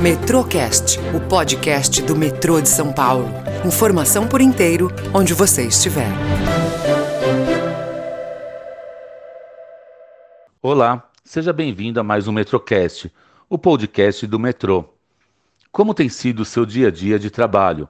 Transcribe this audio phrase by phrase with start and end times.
[0.00, 3.30] Metrocast, o podcast do metrô de São Paulo.
[3.64, 6.10] Informação por inteiro, onde você estiver.
[10.60, 13.10] Olá, seja bem-vindo a mais um Metrocast,
[13.48, 14.84] o podcast do metrô.
[15.72, 17.88] Como tem sido o seu dia a dia de trabalho?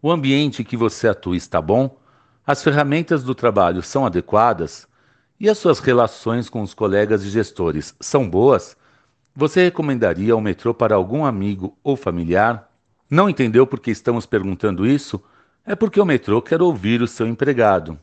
[0.00, 1.98] O ambiente em que você atua está bom?
[2.46, 4.88] As ferramentas do trabalho são adequadas?
[5.38, 8.74] E as suas relações com os colegas e gestores são boas?
[9.34, 12.70] Você recomendaria o metrô para algum amigo ou familiar?
[13.08, 15.22] Não entendeu por que estamos perguntando isso?
[15.64, 17.98] É porque o metrô quer ouvir o seu empregado.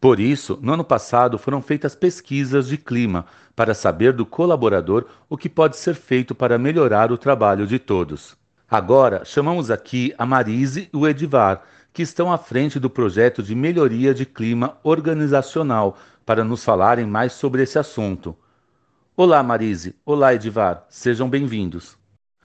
[0.00, 3.26] Por isso, no ano passado foram feitas pesquisas de clima
[3.56, 8.36] para saber do colaborador o que pode ser feito para melhorar o trabalho de todos.
[8.70, 11.62] Agora, chamamos aqui a Marise e o Edivar,
[11.92, 17.32] que estão à frente do projeto de melhoria de clima organizacional para nos falarem mais
[17.32, 18.36] sobre esse assunto.
[19.20, 19.96] Olá, Marise.
[20.06, 20.86] Olá, Edivar.
[20.88, 21.96] Sejam bem-vindos.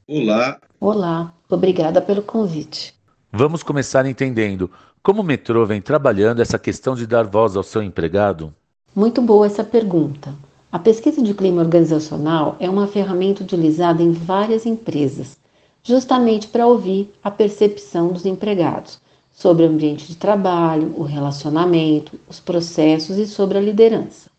[0.07, 0.59] Olá.
[0.79, 1.31] Olá.
[1.47, 2.95] Obrigada pelo convite.
[3.31, 4.71] Vamos começar entendendo
[5.03, 8.51] como o metrô vem trabalhando essa questão de dar voz ao seu empregado.
[8.95, 10.33] Muito boa essa pergunta.
[10.71, 15.37] A pesquisa de clima organizacional é uma ferramenta utilizada em várias empresas,
[15.83, 18.99] justamente para ouvir a percepção dos empregados,
[19.31, 24.32] sobre o ambiente de trabalho, o relacionamento, os processos e sobre a liderança.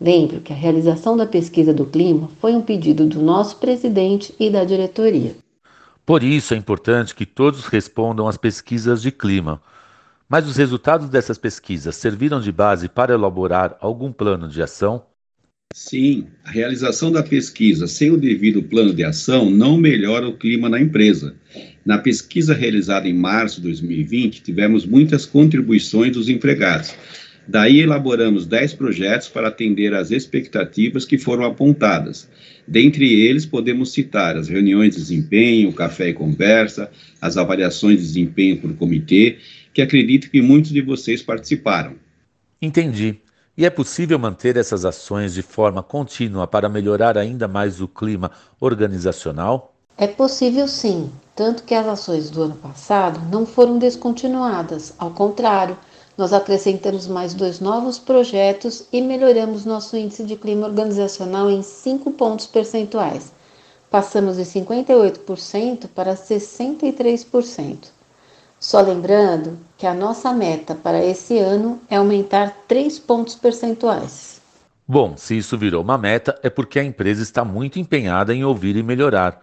[0.00, 4.48] Lembro que a realização da pesquisa do clima foi um pedido do nosso presidente e
[4.48, 5.36] da diretoria.
[6.06, 9.60] Por isso é importante que todos respondam às pesquisas de clima.
[10.26, 15.04] Mas os resultados dessas pesquisas serviram de base para elaborar algum plano de ação?
[15.74, 20.68] Sim, a realização da pesquisa sem o devido plano de ação não melhora o clima
[20.68, 21.36] na empresa.
[21.84, 26.94] Na pesquisa realizada em março de 2020, tivemos muitas contribuições dos empregados.
[27.50, 32.28] Daí elaboramos 10 projetos para atender às expectativas que foram apontadas.
[32.64, 36.88] Dentre eles, podemos citar as reuniões de desempenho, o café e conversa,
[37.20, 39.38] as avaliações de desempenho por comitê,
[39.74, 41.94] que acredito que muitos de vocês participaram.
[42.62, 43.16] Entendi.
[43.58, 48.30] E é possível manter essas ações de forma contínua para melhorar ainda mais o clima
[48.60, 49.74] organizacional?
[49.98, 55.76] É possível sim, tanto que as ações do ano passado não foram descontinuadas, ao contrário,
[56.20, 62.10] nós acrescentamos mais dois novos projetos e melhoramos nosso índice de clima organizacional em 5
[62.10, 63.32] pontos percentuais.
[63.90, 67.86] Passamos de 58% para 63%.
[68.58, 74.42] Só lembrando que a nossa meta para esse ano é aumentar 3 pontos percentuais.
[74.86, 78.76] Bom, se isso virou uma meta, é porque a empresa está muito empenhada em ouvir
[78.76, 79.40] e melhorar.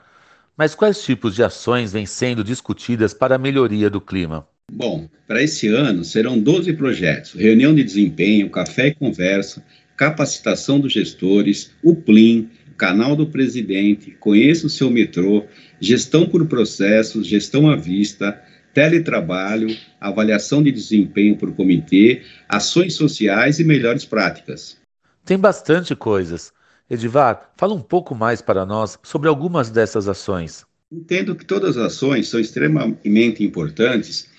[0.56, 4.48] Mas quais tipos de ações vêm sendo discutidas para a melhoria do clima?
[4.72, 9.64] Bom, para esse ano serão 12 projetos: reunião de desempenho, café e conversa,
[9.96, 15.46] capacitação dos gestores, o Plim, canal do presidente, conheça o seu metrô,
[15.80, 18.40] gestão por processos, gestão à vista,
[18.74, 24.78] teletrabalho, avaliação de desempenho por comitê, ações sociais e melhores práticas.
[25.26, 26.54] Tem bastante coisas.
[26.90, 30.66] Edivar, fala um pouco mais para nós sobre algumas dessas ações.
[30.92, 34.30] Entendo que todas as ações são extremamente importantes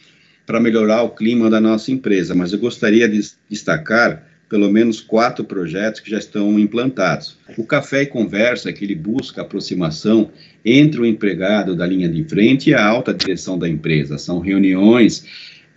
[0.49, 3.21] para melhorar o clima da nossa empresa, mas eu gostaria de
[3.51, 7.37] destacar pelo menos quatro projetos que já estão implantados.
[7.59, 10.31] O Café e Conversa, que ele busca aproximação
[10.65, 14.17] entre o empregado da linha de frente e a alta direção da empresa.
[14.17, 15.27] São reuniões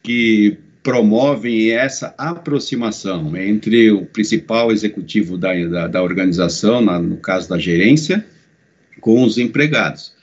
[0.02, 7.50] que promovem essa aproximação entre o principal executivo da, da, da organização, na, no caso
[7.50, 8.26] da gerência,
[9.02, 10.14] com os empregados.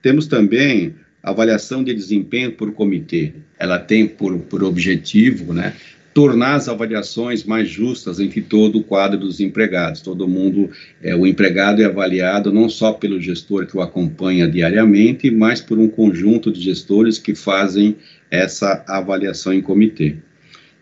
[0.00, 3.32] Temos também avaliação de desempenho por comitê.
[3.58, 5.74] Ela tem por, por objetivo né,
[6.14, 10.00] tornar as avaliações mais justas entre todo o quadro dos empregados.
[10.00, 10.70] Todo mundo,
[11.02, 15.78] é, o empregado é avaliado não só pelo gestor que o acompanha diariamente, mas por
[15.78, 17.96] um conjunto de gestores que fazem
[18.30, 20.16] essa avaliação em comitê.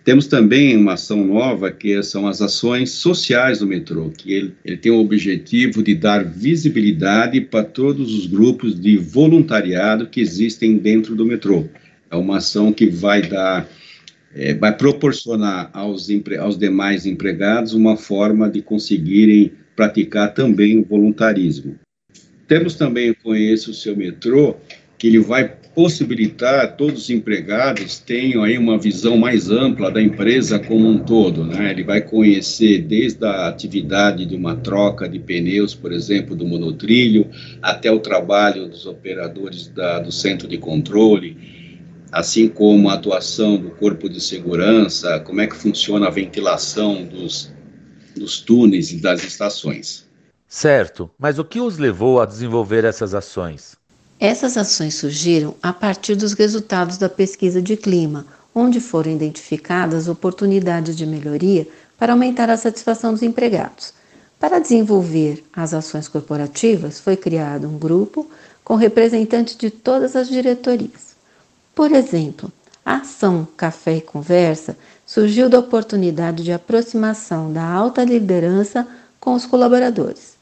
[0.09, 4.79] Temos também uma ação nova que são as ações sociais do metrô, que ele, ele
[4.79, 11.15] tem o objetivo de dar visibilidade para todos os grupos de voluntariado que existem dentro
[11.15, 11.67] do metrô.
[12.11, 13.69] É uma ação que vai dar
[14.35, 16.09] é, vai proporcionar aos,
[16.41, 21.79] aos demais empregados uma forma de conseguirem praticar também o voluntarismo.
[22.47, 24.57] Temos também, conheço o seu metrô,
[24.99, 30.59] que ele vai possibilitar todos os empregados tenham aí uma visão mais ampla da empresa
[30.59, 31.71] como um todo, né?
[31.71, 37.31] Ele vai conhecer desde a atividade de uma troca de pneus, por exemplo, do monotrilho,
[37.63, 41.37] até o trabalho dos operadores da, do centro de controle,
[42.11, 47.55] assim como a atuação do corpo de segurança, como é que funciona a ventilação dos,
[48.17, 50.09] dos túneis e das estações.
[50.49, 53.78] Certo, mas o que os levou a desenvolver essas ações?
[54.21, 60.97] Essas ações surgiram a partir dos resultados da pesquisa de clima, onde foram identificadas oportunidades
[60.97, 63.93] de melhoria para aumentar a satisfação dos empregados.
[64.41, 68.29] Para desenvolver as ações corporativas, foi criado um grupo
[68.65, 71.17] com representantes de todas as diretorias.
[71.73, 72.51] Por exemplo,
[72.85, 74.77] a ação Café e Conversa
[75.07, 78.87] surgiu da oportunidade de aproximação da alta liderança
[79.21, 80.37] com os colaboradores.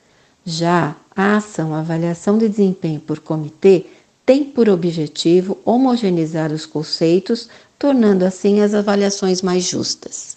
[0.45, 3.87] Já a ação Avaliação de Desempenho por Comitê
[4.27, 7.49] tem por objetivo homogeneizar os conceitos,
[7.79, 10.37] tornando assim as avaliações mais justas.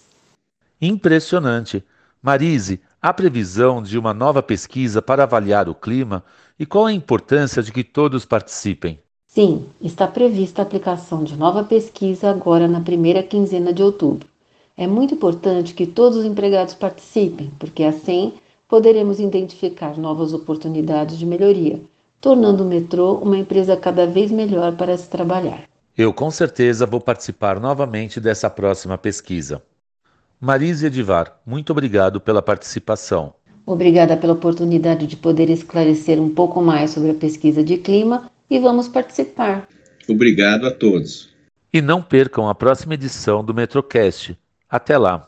[0.81, 1.83] Impressionante!
[2.21, 6.23] Marise, há previsão de uma nova pesquisa para avaliar o clima
[6.57, 8.99] e qual a importância de que todos participem?
[9.27, 14.27] Sim, está prevista a aplicação de nova pesquisa agora na primeira quinzena de outubro.
[14.77, 18.33] É muito importante que todos os empregados participem, porque assim
[18.69, 21.81] poderemos identificar novas oportunidades de melhoria,
[22.21, 25.63] tornando o metrô uma empresa cada vez melhor para se trabalhar.
[25.97, 29.61] Eu com certeza vou participar novamente dessa próxima pesquisa.
[30.39, 33.33] Marise Edivar, muito obrigado pela participação.
[33.65, 38.59] Obrigada pela oportunidade de poder esclarecer um pouco mais sobre a pesquisa de clima e
[38.59, 39.67] vamos participar.
[40.07, 41.29] Obrigado a todos.
[41.73, 44.37] E não percam a próxima edição do Metrocast.
[44.69, 45.27] Até lá!